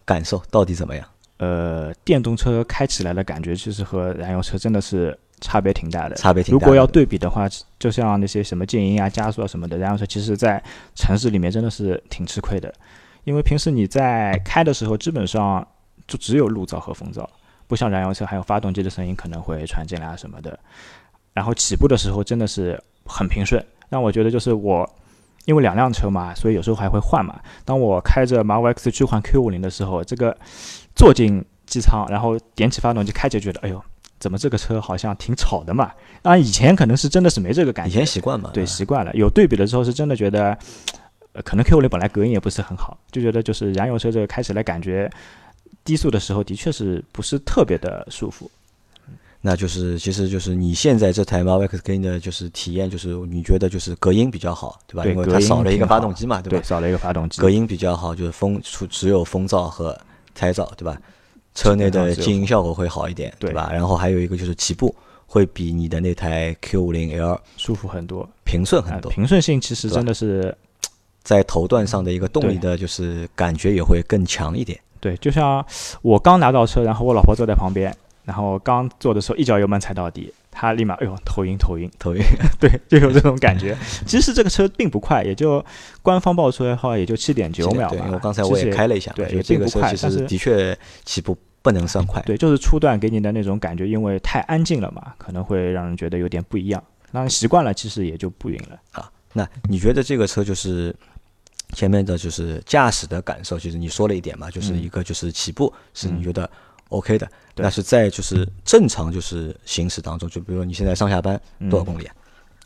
[0.05, 1.05] 感受到底怎么样？
[1.38, 6.14] 呃，电动车开起来的感觉，其实和燃油车真的是差别挺大的。
[6.14, 6.64] 差别挺大的。
[6.64, 10.62] 如果要对比的话，就像那些什么静音啊、加速啊什么的，燃油车其实在
[10.94, 12.72] 城市里面真的是挺吃亏的，
[13.24, 15.66] 因为平时你在开的时候，基本上
[16.07, 17.26] 就只有路噪和风噪，
[17.66, 20.57] 不像燃油车还有发动机的声音可能会传进来啊什么的。
[21.33, 24.88] 然后起步的时候真的是很平顺，让我觉得就是我。
[25.45, 27.40] 因为两辆车嘛，所以有时候还会换嘛。
[27.64, 30.38] 当我开着 Model X 去换 Q 五零的时候，这个
[30.95, 33.83] 坐进机舱，然后点起发动机开就，觉得哎呦，
[34.21, 35.90] 怎么这个车好像挺吵的嘛？
[36.23, 39.12] 当然以前可能是真的是没这个感以，前习惯嘛，对习惯了。
[39.14, 40.57] 有对比的时候是真的觉得，
[41.33, 45.11] 呃，可能 Q 五零本来隔音也不是很好，就觉得就是燃油车这个开起来感觉
[45.83, 48.49] 低速的时候的确是不是特别的舒服。
[49.44, 55.05] 那就是其实就是你现在这台 Mavic 给你的就是体验，就是你觉得就是隔音比较好，对吧？
[55.05, 56.64] 因为它少了一个发动机嘛，对吧？
[56.64, 59.98] 少了一个发动机，隔音比较好，就是风除只有风噪和
[60.33, 60.96] 胎噪，对吧？
[61.55, 63.68] 车内的静音效果会好一点，对对吧？
[63.72, 64.94] 然后还有一个就是起步
[65.26, 70.57] 会比你的那台 Q 五零 L 舒服很多，平顺很呃多，平顺性其实真的是
[71.22, 74.78] 在头段上的一个动力的，就是感觉也会更强一点。
[75.00, 75.62] 对，就像
[76.00, 82.22] 我刚拿到车，然后我老婆坐在旁边，然后刚做的时候一脚油门踩到底，他立马哎呦头晕头晕，头晕，
[82.61, 83.76] 对，就有这种感觉。
[84.06, 85.64] 其实这个车并不快，也就
[86.02, 88.08] 官方报出来的话也就七点九秒，吧。
[88.12, 92.22] 我刚才我也开了一下，对并不车其实快但是的确起步不能算快。
[92.22, 96.82] 对，就是初段给你的那种感觉，因为太安静了嘛，可能会让人觉得有点不一样。
[97.11, 99.11] 当然习惯了，其实也就不晕了啊。
[99.35, 100.94] 那你觉得这个车就是
[101.74, 106.48] 前面的就是驾驶的感受，其实你说了一点嘛，就是嗯一个就是起步是你嗯觉得
[106.92, 112.14] OK 的，对但是在就是正常就是行驶当中，就比如说你现在上下班多少嗯公里啊？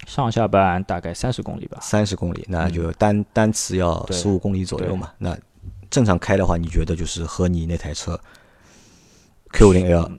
[0.07, 1.79] 上下班大概三十公里吧。
[1.81, 5.11] 三十公里，那就单单次要对十五公里左右嘛。
[5.19, 5.37] 那
[5.89, 8.21] 正常开的话，你觉得就是和你那台车
[9.53, 10.11] Q 零 L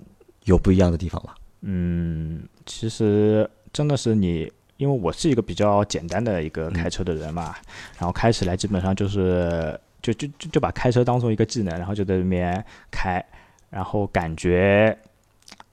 [0.46, 1.34] 有不一样的地方吗？
[1.62, 7.56] 嗯，其实真的是你，因为我是一个比较简单的一个开车的人嘛，
[8.00, 13.24] 然后开起来基本上就是就就就就把开车当做一个技能，然后就在里面开，
[13.70, 14.98] 然后感觉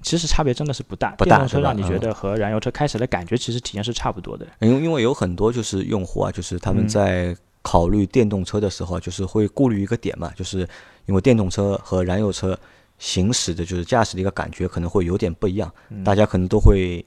[0.03, 1.11] 其实差别真的是不大。
[1.17, 4.47] 不大电动车让你觉得和燃油车开起来感觉其实体验是差不多的。
[4.61, 10.69] 因为因为有很多就是用户啊，就是他们嗯在考虑电动车的时候啊，就是会顾虑一个点嘛，就是
[11.07, 12.59] 因为电动车和燃油车
[12.99, 17.05] 行驶的就是驾驶的一个感觉可能会有点不一样，嗯大家可能都会。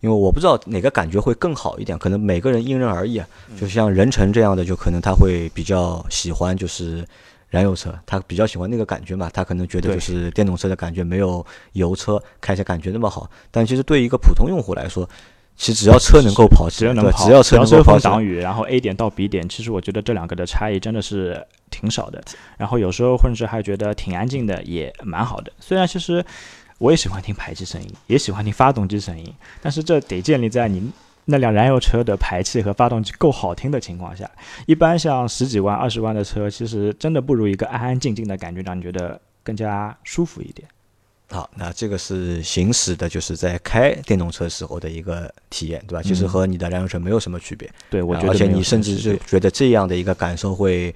[0.00, 3.26] 因为我不知道哪个感觉会更好一点，可能每个人因人而异啊。
[3.50, 7.04] 嗯就像任晨这样的，就可能他会比较喜欢就是
[7.48, 13.30] 燃油车，他比较喜欢那个感觉嘛，他可能觉得就是电动车的感觉没有油车开起来感觉那么好。
[13.50, 15.08] 但其实对于一个普通用户来说，
[15.56, 22.22] 其实只要车能够跑起来，对，只要能跑，只要车能够遮跑起来风挡雨，然后 A 点到 B 点，其实我觉得这两个的差异真的是挺少的。
[22.56, 25.50] 然后有时候甚至还觉得挺安静的，也蛮好的。
[25.58, 26.24] 虽然其实
[26.78, 30.92] 我也喜欢听排气声音，也喜欢听发动机声音，但是这得建立在你
[31.30, 34.28] 那辆燃油车的排气和发动机够好听的情况下。
[34.66, 40.66] 一般像十几万、二十万的车，其实真的不如一个安安静静的感觉，让你觉得更加舒服一点。
[41.30, 46.02] 好，那这个是行驶的，就是在开电动车时候的一个体验，对吧？
[46.02, 50.94] 其实嗯和你的燃油车没有什么区别，对我觉得而且你甚至是觉得这样的一个感受会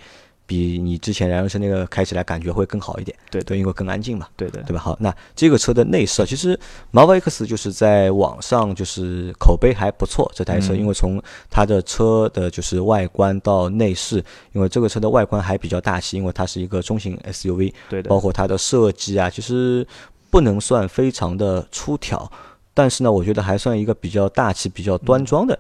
[0.53, 4.29] 比你之前燃油车那个开起来感觉会更好一点，对对，因为更安静嘛。
[4.37, 4.79] 对对，对吧？
[4.79, 6.59] 好，那这个车的内饰啊，其实
[6.91, 19.87] Model X 就是在网上就是口碑还不错，这台车，嗯因为从它的车的就是外观到内饰，因为这个车的外观还比较大气，因为它是一个中型 SUV，对的，包括它的设计啊，其实
[20.31, 22.31] 不能算非常的出挑，
[22.75, 25.59] 但是呢，我觉得还算一个比较大气、比较端庄的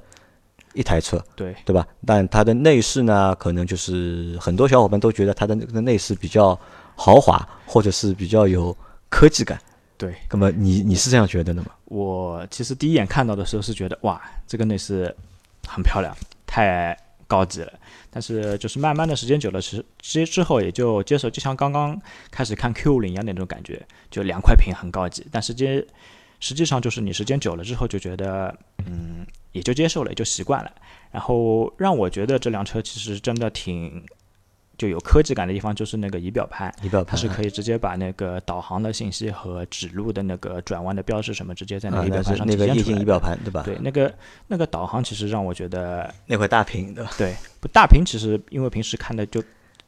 [0.75, 1.23] 一台车。
[1.37, 1.87] 对对吧？
[2.07, 6.59] 但它的内饰呢，可能就是很多小伙伴都觉得它的那个内饰比较
[6.97, 8.77] 豪华，或者是比较有
[9.09, 9.59] 科技感。
[9.97, 10.15] 对。
[10.31, 11.69] 那么你你是这样觉得的吗？
[11.85, 15.15] 我其实第一眼看到的时候是觉得哇，这个内饰
[15.69, 17.73] 很漂亮，太高级了。
[18.15, 21.99] 但是就是慢慢的时间久了，其实之之后也就接受，就像刚刚
[22.31, 25.27] 开始看 Q 五零一样那种感觉，就两块屏很高级。
[25.31, 25.87] 但实际
[26.41, 28.55] 实际上就是你时间久了之后就觉得，
[28.85, 29.22] 嗯，
[29.53, 30.71] 也就接受了，也就习惯了。
[31.11, 34.05] 然后让我觉得这辆车其实真的挺。
[34.79, 43.63] 就有科技感的地方就是那个仪表盘，仪表盘它是可以直接把那个导航的信息和指路的那个转弯的标识什么直接在那个仪表盘上那个液晶仪表盘对吧？
[43.65, 44.13] 对，那个
[44.49, 49.41] 那个导航其实让我觉得那块大屏的，对，不大屏其实因为平时看的就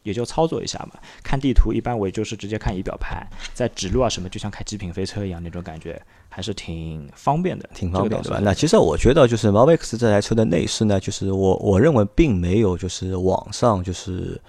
[0.04, 8.38] 也就操作一下嘛，看地图一般我也就是直接看仪表盘，在指路啊什么就像开极品飞车一样那种感觉，还是挺方便的，挺方便的吧？
[8.40, 14.40] 那其实我觉得就是 Mavic 这台车的内饰呢，就是我我认为并没有就是网上就是。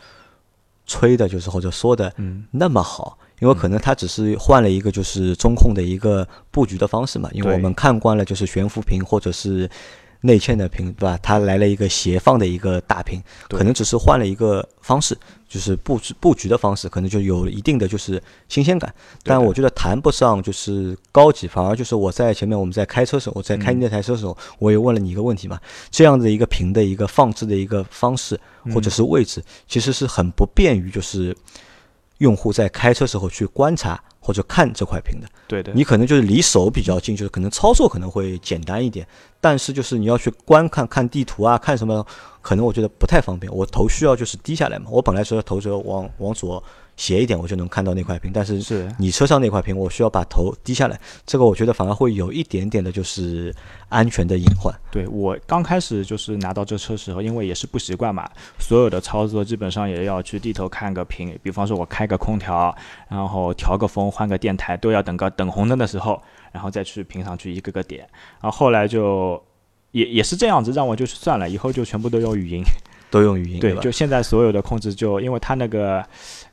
[0.88, 2.14] 吹的就是或者说的
[2.52, 7.28] 那么好，因为可能它只是换了一个就是中控的一个布局的方式嘛。
[7.34, 9.68] 因为我们看惯了就是悬浮屏或者是
[10.22, 11.18] 内嵌的屏，对吧？
[11.24, 15.18] 它来了一个斜放的一个大屏，可能只是换了一个方式，
[15.56, 18.94] 就是布置布局的方式，可能就有一定的就是新鲜感。
[19.24, 25.58] 但我觉得谈不上就是高级，反而就是我在前面我们在开车时候，我在开那台车的时候，我也问了你一个问题嘛，
[25.90, 28.38] 这样的一个屏的一个放置的一个方式。
[28.74, 31.38] 或者是位置，其实是很不便于就是
[32.20, 35.28] 用户在开车时候去观察或者看这块屏的。
[35.48, 39.08] 对的，你可能就是离手比较近，就是可能操作可能会简单一点，
[39.40, 42.06] 但是就是你要去观看看地图啊，看什么，
[42.42, 43.52] 可能我觉得不太方便。
[43.54, 46.64] 我头需要就是低下来嘛，我本来说头是往往左。
[46.98, 53.54] 斜一点我就能看到那块屏，但是是你车上那块屏，我需要把头低下来，这个我觉得反而会有一点点的就是
[53.90, 54.74] 安全的隐患。
[54.92, 58.30] 对我刚开始就是拿到这车时候，因为也是不习惯嘛，
[58.60, 62.74] 所有的操作基本上也要去低头看个屏，比方说我开个空调，
[63.10, 66.22] 然后调个风，换个电台，都要等个等红灯的时候，
[66.54, 68.08] 然后再去屏上去一个个点。
[68.42, 69.44] 然后后来就
[69.92, 72.62] 也也是这样子，让我就是算了，以后就全部都用语音，
[73.12, 73.60] 都用语音。
[73.60, 76.02] 对，就现在所有的控制就因为它那个。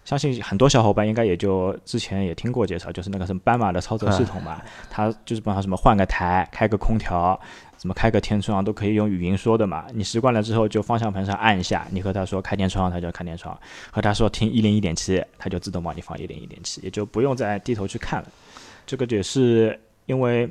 [0.05, 4.61] 相信很多小伙伴应该也就之前也听过介绍，就是那个什么斑马的操作系统嘛，
[4.91, 7.39] 它就是帮他什么换个台、开个空调、
[7.79, 9.85] 什么开个天窗都可以用语音说的嘛。
[9.95, 13.57] 你习惯了之后，就方向盘上按一下，你和他说开天窗，他就开天窗；
[13.93, 18.29] 和他说听一零一点七，他就自动帮你放一零一点七，也就不用再低头去看了。
[18.85, 20.51] 这个也是因为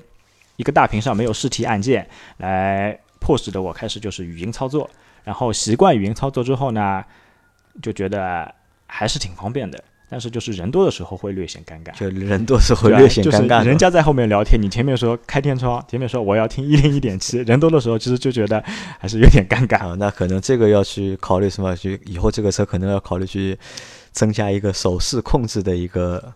[0.55, 4.89] 一个大屏上没有实体按键，来迫使的我开始就是语音操作，
[5.25, 7.03] 然后习惯语音操作之后呢，
[7.81, 8.55] 就觉得。
[8.93, 11.97] 还是挺方便的，但是就是人多的时候会略显尴尬。
[11.97, 18.61] 就人多时候略显尴尬，人家在后面聊天，你前面说开天窗，前面说我要听一零一点七，人多的时候其实就觉得
[18.99, 19.87] 还是有点尴尬。
[19.87, 21.73] 啊，那可能这个要去考虑什么？
[21.77, 23.57] 就以后这个车可能要考虑去
[24.11, 26.33] 增加一个手势控制的一个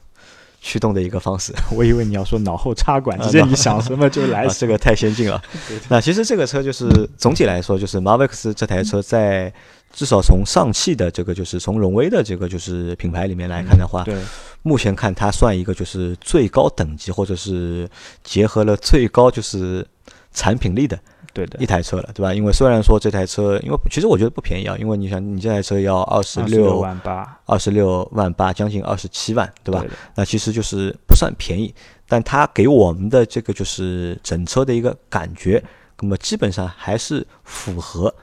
[0.61, 1.53] 驱动的一个方式。
[1.75, 4.47] 我以为你要说脑后插管，直接你想什么就来。
[4.57, 5.43] 这个太先进了。
[5.89, 6.87] 那其实这个车就是
[7.17, 9.51] 总体来说，就是 Mavic 这台车在。
[9.95, 14.13] 至少从上汽的这个，就是从荣威的这个就是品牌里面来看的话，对，
[14.61, 17.89] 目前看它算一个就是最高等级，或者是
[18.21, 19.87] 结合了最高就是
[20.33, 20.99] 产品力的，
[21.33, 22.33] 对的，一台车了，对吧？
[22.33, 29.81] 因为虽然说这台车，因为其实我觉得不便宜啊，因为你想，你这台车要二十六万八，二十六万八，将近二十七万，对吧？
[30.15, 31.73] 那其实就是不算便宜，
[32.05, 35.63] 但它给我们的这个就是整车的一个感觉，
[36.01, 38.13] 那么基本上还是符合。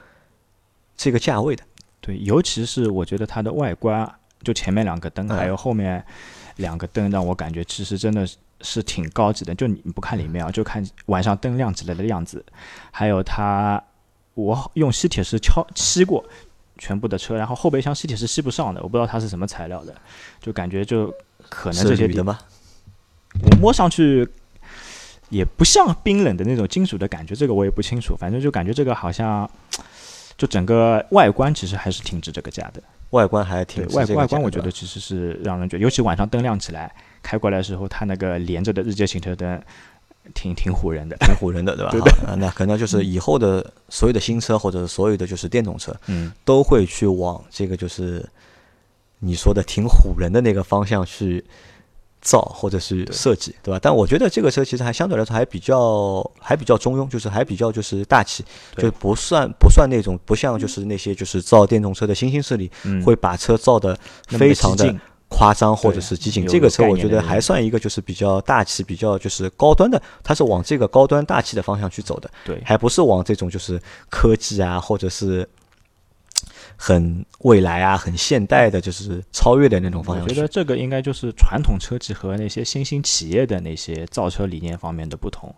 [1.03, 1.63] 这个价位的，
[1.99, 4.09] 对，尤其是我觉得它的外观，
[4.41, 6.01] 就前面两个灯，还有后面
[6.55, 8.25] 两个灯，让我感觉其实真的
[8.61, 9.53] 是挺高级的。
[9.53, 12.41] 就你不看里面啊，就看晚上灯亮起来的样子，
[12.89, 13.83] 还有它，
[14.33, 16.23] 我用吸铁石敲吸过
[16.77, 19.93] 全部的车，然后后备箱吸铁石吸不上的，我不知道它是什么材料的，
[20.39, 21.13] 就感觉就
[21.49, 22.39] 可能这些的吗？
[23.41, 24.25] 我摸上去
[25.27, 29.49] 也不像冰冷的那种金属的感觉，这个我也不清楚，反正就感觉这个好像。
[30.37, 39.61] 就整个外观其实还是挺值这个价的，外观还挺外外观，我觉得其实是让人觉得，尤其晚上灯亮起来，开过来的时候，它那个连着的日间行车灯，
[40.33, 41.91] 挺挺唬人的，挺唬人的，对吧？
[41.91, 42.35] 对的。
[42.37, 48.27] 那可能就是以后的所有的新车或者所有的就是电动车，嗯，都会去往这个就是
[49.19, 51.43] 你说的挺唬人的那个方向去。
[52.23, 53.77] 造或者是设计，对吧？
[53.79, 58.43] 但我觉得这个车其实还相对来说还比较还比较中庸，就是还比较就是大气，
[58.77, 62.71] 就不算不算那种不像就是那些就是造电动车的新兴势力
[63.05, 63.95] 会把车造的
[64.27, 64.95] 非常的
[65.27, 66.47] 夸张或者是激进。
[66.47, 75.47] 这个车我觉得还算一个就是比较大气、比较就是高端的，它是往这个高端大气的方向去走的，对，还不是往这种就是科技啊或者是。
[76.75, 80.25] 很未来啊，很现代的，就是超越的那种方向。
[80.25, 85.53] 我觉得这个应该就是传统车企和那些新兴企业的那些造车理念方面的不同。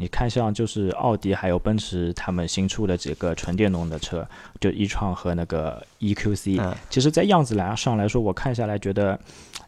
[0.00, 4.24] 你看像就是奥迪还有奔驰他们新出的几个纯电动的车，
[4.60, 9.18] 就一创和那个 EQC，、嗯其实在样子来上来说，我看下来觉得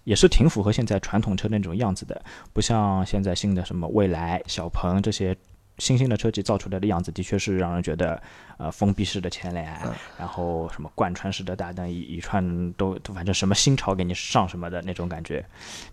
[0.04, 2.22] 也是挺符合现在传统车那种样子的，
[2.52, 5.36] 不像现在新的什么蔚来、小鹏这些
[5.80, 8.22] 新兴的车企造出来的样子，的确是让人觉得
[8.58, 15.44] 呃封闭式的前脸，嗯然后什么贯穿式的大灯，一一串都都反正什么新潮给你上什么的那种感觉，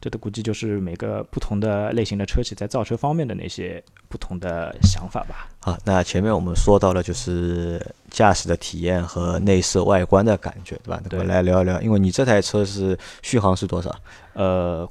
[0.01, 5.49] 这都估计就是每个不同的类型的车企在造车方面的那些不同的想法吧。
[5.61, 10.99] 好，那前面我们说到了就是驾驶的体验和内饰外观的感觉，对吧？
[11.03, 13.95] 那对么来聊一聊，因为你这台车是续航是多少？
[14.33, 14.87] 呃，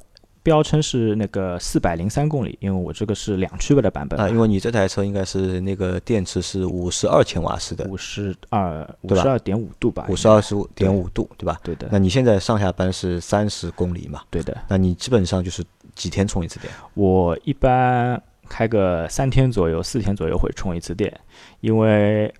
[0.47, 11.59] 标称是那个四百零三公里，因为我这个是两驱的版本啊，因为你这台车应该是那个电池是五十二千瓦时的，五十二五十二点五度吧，五十二十五点五度，对吧？
[11.65, 14.21] 对的那你现在上下班是三十公里嘛？
[14.31, 14.57] 对的。
[14.69, 15.65] 那你基本上就是
[15.97, 16.73] 几天充一次电？
[16.95, 21.13] 我一般开个三天左右、四天左右会充一次电，
[21.61, 22.33] 因为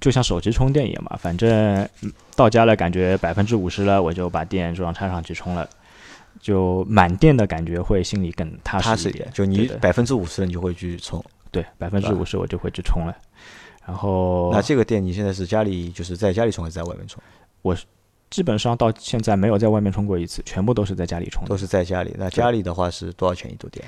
[0.00, 1.48] 就像手机充电一样嘛，反正
[2.02, 5.68] 嗯到家了感觉百分之五十了，我就把电装插上去充了，
[6.40, 11.24] 就满电的感觉会心里更踏实一点，就你百分之五十了，你就会去充。
[11.50, 13.16] 对百分之五十我就会去充了。
[13.86, 17.22] 然后那这个电你现在是家里就是在家里充还是在外面充？
[17.62, 17.76] 我
[18.28, 21.56] 基本上到现在没有在外面充过一次，全部都是在家里充的都。
[21.56, 22.12] 是在家里。
[22.18, 23.84] 那家里的话是多少钱一度电？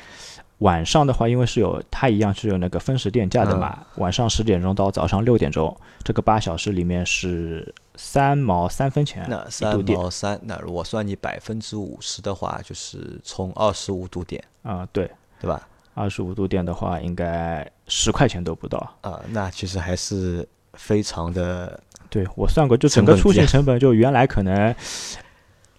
[0.59, 15.67] 晚上的话，因为是有它一样是有那个分时电价的嘛，晚上十点钟到早上六点钟，这个八小时里面是三毛三分钱那三毛三，那如果算你百分之五十的话，就是充二十五度电，啊、对，对吧？
[15.95, 18.79] 二十五度电的话，应该十块钱都不到。
[19.01, 21.81] 啊、那其实还是非常的
[22.11, 24.75] 对我算过，就整个出行成本，就原来可能，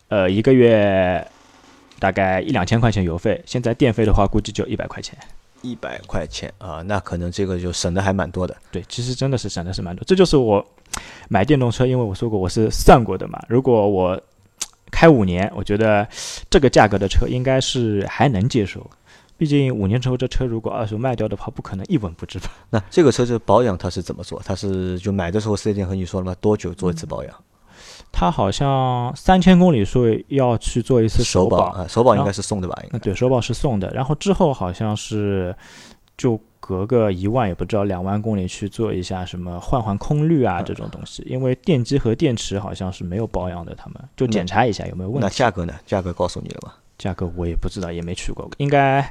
[0.08, 1.26] 呃，一个月
[2.00, 5.16] 大概一两千块钱油费，现在电费的话，估计就一百块钱。
[5.64, 8.56] 一百块钱啊、那可能这个就省的还蛮多的。
[8.72, 10.04] 对，其实真的是省的是蛮多。
[10.06, 10.66] 这就是我
[11.30, 13.40] 买电动车，因为我说过我是算过的嘛。
[13.48, 14.20] 如果我
[14.92, 16.08] 开五年，我觉得
[16.50, 18.86] 这个价格的车应该是还能接受。
[19.38, 22.50] 毕竟五年之后这车如果二手卖掉的话，不可能一文不值吧？
[22.72, 24.42] 那这个车子保养它是怎么做？
[24.44, 26.36] 它是就买的时候四 S 店和你说了吗？
[26.42, 27.34] 多久做一次保养？
[28.12, 32.76] 它好像三千公里说要去做一次保首保啊，首保应该是送的吧？
[32.86, 35.56] 应该对，首保是送的，然后之后好像是
[36.18, 45.24] 就隔个一万也不知道两万公里去做一下什么换换空滤啊这种东西，因为电机和电池好像是没有保养的，他们就检查一下有没有问题。
[45.24, 45.74] 那价格呢？
[45.86, 46.74] 价格告诉你了吗？
[46.98, 49.02] 价格我也不知道，也没去过，应该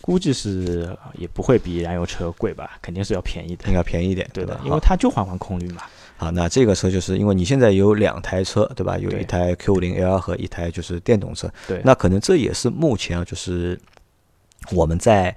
[0.00, 3.68] 估计是也不会比燃油车贵吧，肯定是要便宜的。
[3.68, 5.82] 应该便宜一点，对的因为它就换换空滤嘛。
[6.16, 8.98] 好，那这个车就是因为你现在有两台车，对吧？
[8.98, 11.48] 有一台 Q 零 L 和一台就是电动车。
[11.68, 13.80] 对，那可能这也是目前啊，就是
[14.72, 15.32] 我们在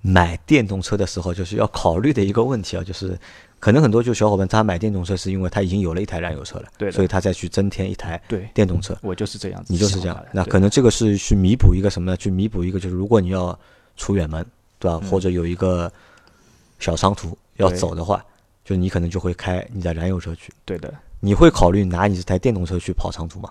[0.00, 3.18] 买电动车的时候，就是要考虑的一个问题啊，就是
[3.58, 8.96] 可能很多就小伙伴他买电动车是因为他已经有了一台燃油车了，对所以他再去增添一台对电动车。
[9.02, 9.72] 我就是这样子。
[9.72, 12.16] 你就是这样，那可能这个是去弥补一个什么呢？
[12.16, 13.58] 去弥补一个就是如果你要
[13.96, 14.44] 出远门，
[14.78, 15.00] 对吧？
[15.02, 15.92] 嗯或者有一个
[16.78, 18.24] 小长途要走的话，
[18.64, 20.52] 就你可能就会开你的燃油车去。
[20.64, 20.94] 对的。
[21.20, 23.48] 你会考虑拿你这台电动车去跑长途吗？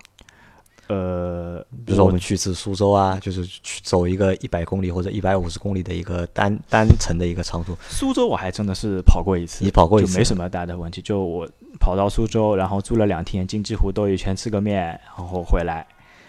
[0.88, 11.02] 呃，比如说我们去一次苏州啊，就是去走一个一百公里或者一百五十公里的一个单单程的一个长途，苏州我还真的是跑过一次，你跑过一次就没什么大的问题。
[11.02, 11.46] 就我
[11.78, 15.86] 跑到苏州，然后住了两天，金鸡湖兜一圈，吃个面，然后回来，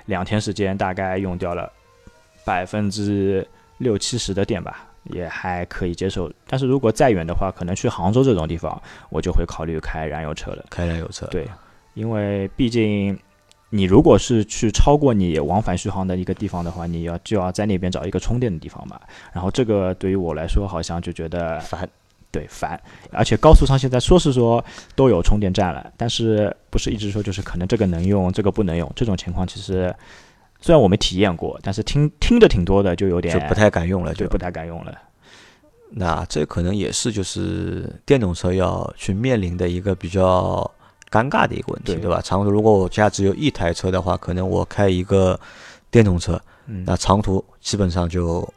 [0.07, 1.71] 两天时间大概用掉了
[2.43, 6.29] 百分之六七十的电吧，也还可以接受。
[6.47, 10.65] 但是如果再远的话，可能去杭州这种地方，我就会考虑开燃油车了。
[10.69, 11.25] 开燃油车。
[11.27, 11.47] 对，
[11.93, 13.17] 因为毕竟
[13.69, 18.99] 你如果是去超过你往返续航的一个地方的话，你要就要在那边找一个充电的地方嘛。
[19.33, 21.87] 然后这个对于我来说，好像就觉得烦。
[22.31, 22.79] 对烦，
[23.11, 24.63] 而且高速上现在说是说
[24.95, 29.91] 都有充电站了，但是不是一直说就是可能这个能用，这个不能用，这种情况其实
[30.61, 34.93] 虽然我没体验过，但是听听着挺多的，就有点就不太敢用了，就对不太敢用了。
[35.89, 40.69] 那这可能也是就是电动车要去面临的一个比较
[41.11, 42.21] 尴尬的一个问题，对对吧？
[42.21, 45.39] 长途如果我家只有一台车的话，可能我开一个
[45.89, 48.47] 电动车，嗯，那长途基本上就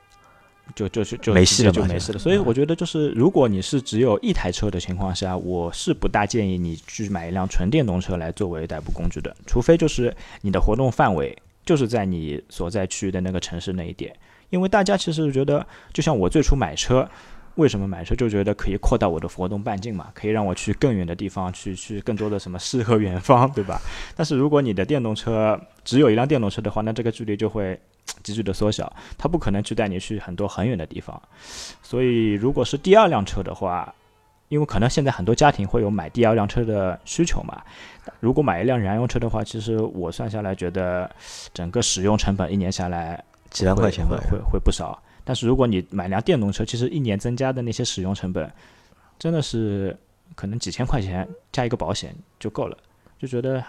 [0.75, 2.19] 就就就就没戏了就就没事了。
[2.19, 14.15] 所以我觉得就是，如果你是只有一台车的情况下，我是不大建议你去买一辆纯电动车来作为代步工具的，除非就是你的活动范围就是在你所在区域的那个城市那一点。
[14.50, 17.09] 因为大家其实觉得，就像我最初买车，
[17.57, 23.81] 为什么买车就觉得可以扩大我的活动半径嘛，可以让我去更远的地方，去去更多的什么诗和远方， 对吧？
[24.17, 27.79] 但是如果你的电动车只有一辆电动车的话，那这个距离就会
[28.23, 31.21] 急剧的缩小，它不可能去带你去很多很远的地方。
[31.83, 33.94] 所以，如果是第二辆车的话，
[34.48, 37.63] 因为可能现在很多家庭会有买第二辆车的需求嘛。
[38.21, 41.11] 如果买一辆燃油车的话，其实我算下来觉得
[41.55, 45.00] 整个使用成本一年下来几万块钱会会会不少。
[45.25, 48.50] 但是如果你买辆电动车，其实一年增加的那些使用成本
[49.18, 49.96] 真的是
[50.35, 52.77] 可能几千块钱加一个保险就够了，
[53.18, 53.62] 就觉得。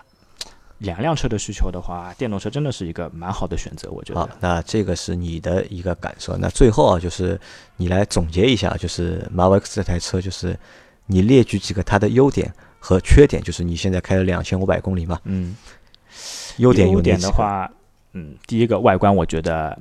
[0.79, 4.19] 两辆车的需求的话，电动车真的是一个蛮好的选择，我觉得。
[4.19, 6.35] 好，那这个是你的一个感受。
[6.35, 7.39] 那最后啊，就是
[7.77, 10.59] 你来总结一下，就是 Marvel X 这台车，就是
[11.05, 13.41] 你列举几个它的优点和缺点。
[13.41, 15.55] 就是你现在开了两千五百公里嘛，嗯，
[16.57, 17.71] 优点优点的话，
[18.11, 19.79] 嗯，第一个外观我觉得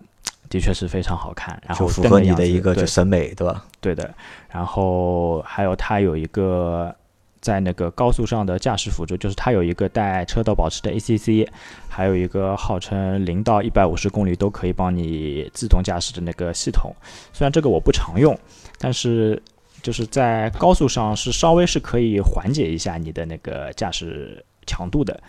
[0.52, 3.64] 的确是非常好看，然后符合你的一个就审美，对吧？
[3.80, 4.14] 对的。
[4.50, 6.94] 然后还有它有一个。
[7.42, 11.44] 在那个高速上的驾驶辅助，就是它有一个带车道保持的 ACC，
[11.88, 16.94] 还有一个号称零到一百五十公里都可以帮你自动驾驶的那个系统。
[17.32, 18.38] 虽然这个我不常用，
[18.78, 19.42] 但是
[19.82, 25.20] 就是在高速上是稍微是可以缓解一下你的那个驾驶强度的。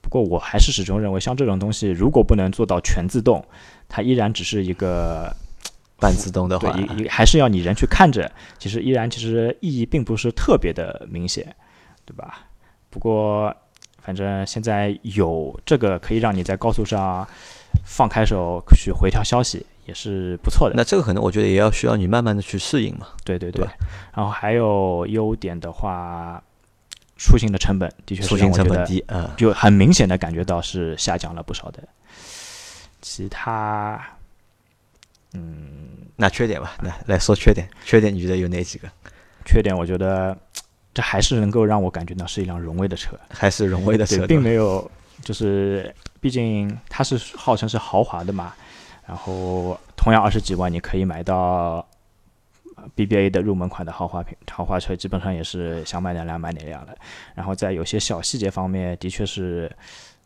[0.00, 3.44] 不过我还是始终认为，像这种东西如果不能做到全自动，
[3.90, 5.30] 它依然只是一个。
[6.00, 11.54] 半自动的话，对，还是要你人去看着，其实依然其实意义并不是特别的明显，
[12.06, 12.46] 对吧？
[12.88, 13.54] 不过
[14.00, 17.28] 反正现在有这个可以让你在高速上
[17.84, 20.74] 放开手去回调消息，也是不错的。
[20.74, 23.08] 那这个可能我觉得也要需要你慢慢的去适应嘛。
[23.22, 23.62] 对对对。
[24.14, 26.42] 然后还有优点的话，
[27.18, 31.86] 出行的成本的确是让我觉得嗯，就很明显的感觉到是下降了不少的。
[33.00, 34.00] 其他。
[35.32, 37.68] 嗯，那缺点吧，来来说缺点。
[37.84, 38.88] 缺点你觉得有哪几个？
[39.44, 40.36] 缺点我觉得
[40.92, 44.90] 这还是能够让我感觉到是一辆荣威的车，还是荣威的车，并没有
[45.22, 48.52] 就是毕竟它是号称是豪华的嘛。
[49.06, 51.88] 然后同样二十几万，你可以买到
[52.96, 56.98] BBA 的入门款的豪华品豪华车，基本上也是想买哪辆买哪辆的。
[57.36, 59.70] 然后在有些小细节方面，的确是。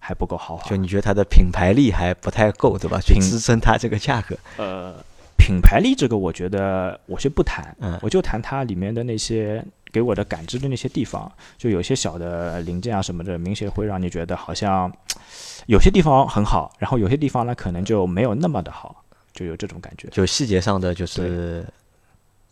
[0.07, 3.01] 还不够豪华，就你觉得它的品牌力还不太够，对吧？
[3.01, 4.37] 去支撑它这个价格。
[4.59, 4.95] 呃，
[5.39, 14.93] 品牌力这个，我觉得我先不谈，嗯，我就谈它里面的那些给我的感知的那些地方，就有些小的零件啊什么的，明显会让你觉得好像
[15.67, 19.03] 有些地方很好，然后有些地方呢可能就没有那么的好，
[19.33, 20.07] 就有这种感觉。
[20.09, 21.65] 就细节上的就是。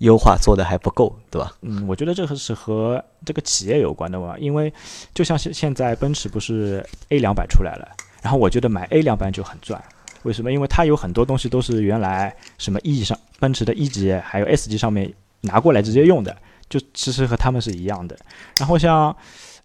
[0.02, 1.52] 优化做的还不够，对吧？
[1.62, 4.72] 嗯，我觉得这个是和这个企业有关的吧，因为
[5.14, 7.88] 就像现现在奔驰不是 A 两百出来了，
[8.20, 9.80] 然后我觉得买 A 两百就很赚，
[10.24, 10.52] 为什么？
[10.52, 16.36] 因为它有很多东西都是原来什么 E 上奔驰的 E 级还有 S 级上面拿过来直接用的，
[16.68, 18.16] 就其实和他们是一样的。
[18.58, 19.16] 然后像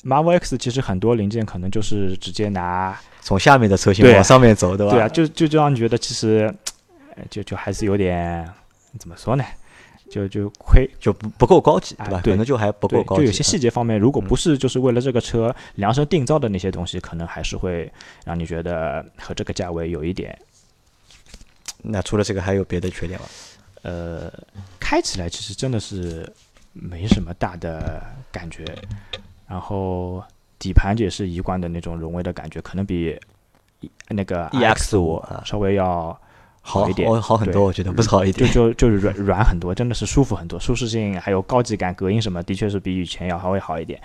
[0.04, 4.92] Marvel X 其实很多零件可能就是直接拿从下面的车型往上面走，对吧？
[4.94, 6.54] 对啊，就就就让你觉得其实
[7.32, 8.48] 就就还是有点
[9.00, 9.44] 怎么说呢？
[10.10, 12.22] 就就亏就不不够高级，对吧？
[12.24, 13.22] 可能就还不够高级。
[13.22, 17.92] 就有些细节方面，如果不是就是为了这个车量身定造的那些东西，可能还是会
[18.26, 20.38] 让你觉得和这个价位有一点。
[21.84, 23.26] 那除了这个，还有别的缺点吗？
[23.84, 24.32] 呃，
[24.80, 26.32] 开起来其实真的是
[26.74, 28.02] 没什么大的
[28.32, 28.66] 感觉，
[29.48, 30.24] 然后
[30.58, 33.20] 底盘也是一贯的那种荣威的感觉，可能比
[34.10, 36.20] 那个 EX 五稍微要。
[36.70, 43.98] 好一点，好很多，我觉得不是好一点，就就就是软软很多，真的是舒服很多，舒适性还有高级感、隔音什么，的确是比以前要稍微好一点。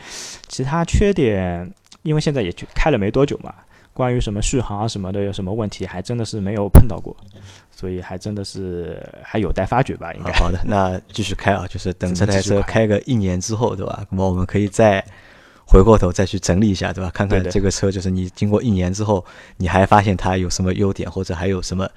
[0.46, 1.68] 其他缺点，
[2.02, 3.52] 因为现在也就开了没多久嘛，
[3.92, 7.16] 关于什么续航啊什么的有什么问题，还真的是没有碰到过，
[7.74, 10.12] 所以还真的是还有待发掘吧。
[10.14, 14.06] 应该好的，那继续开啊， 就是等这台车开个一年之后，对吧？
[14.08, 15.04] 那么我们可以再
[15.66, 17.10] 回过头再去整理一下，对吧？
[17.12, 19.24] 看看这个车，就是你经过一年之后，
[19.56, 21.90] 你还发现它有什么优点，或者还有什么。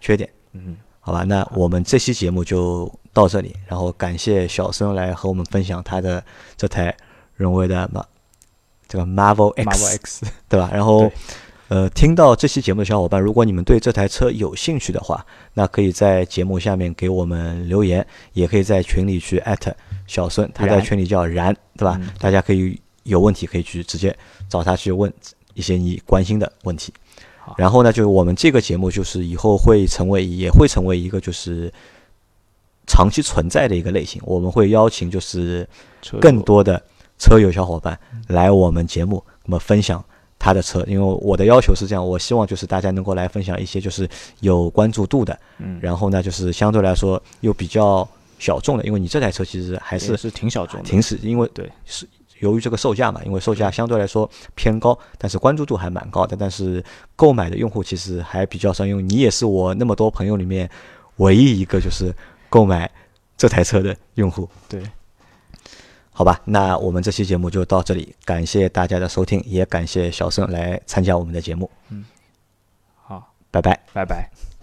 [0.00, 6.22] 缺点，嗯，好吧，那我们这期节目就到这里，然后感谢小孙来和我们分享他的
[6.56, 6.94] 这台
[7.34, 8.04] 荣威的马
[8.88, 10.70] 这个 Marvel X， 对吧？
[10.72, 11.10] 然后，
[11.68, 19.74] 呃，听到这期节目的小伙伴，如果你们对这台车有兴趣的话，那可以在节目下面给我们留言，也可以在群里去艾特
[20.06, 22.00] 小孙，他在群里叫然，对吧？
[22.20, 24.16] 大家可以有问题可以去直接
[24.48, 25.12] 找他去问
[25.54, 26.92] 一些你关心的问题。
[27.56, 31.72] 然后呢，就是我们这个节目，就是以后会成为，也会成为一个就是
[32.86, 34.20] 长期存在的一个类型。
[34.24, 35.68] 我们会邀请就是
[36.20, 36.82] 更多的
[37.18, 40.04] 车友小伙伴来我们节目，那么分享
[40.38, 40.84] 他的车。
[40.86, 44.08] 因为我的要求是这样，我希望就是大家能够来分享一些就是
[44.40, 48.84] 有关注度的，嗯，然后呢，就是相对来说又比较小众的。
[48.84, 52.06] 因为你这台车其实还是是挺小众，挺是因为对是。
[52.40, 56.84] 由于这个售价嘛，因为售价相对来说偏高，但是关注度还蛮高的，但是
[57.14, 60.68] 购买的用户其实还比较少，因为你也是我那么多朋友里面
[61.16, 62.14] 唯一一个就是
[62.48, 62.90] 购买
[63.36, 64.48] 这台车的用户。
[64.68, 64.82] 对，
[66.12, 71.70] 好吧，那我们这期节目就到这里，感谢大家的收听，也感谢小盛来参加我们的节目。
[71.90, 72.04] 嗯
[73.02, 73.78] 好，拜拜。
[73.92, 74.55] 拜拜。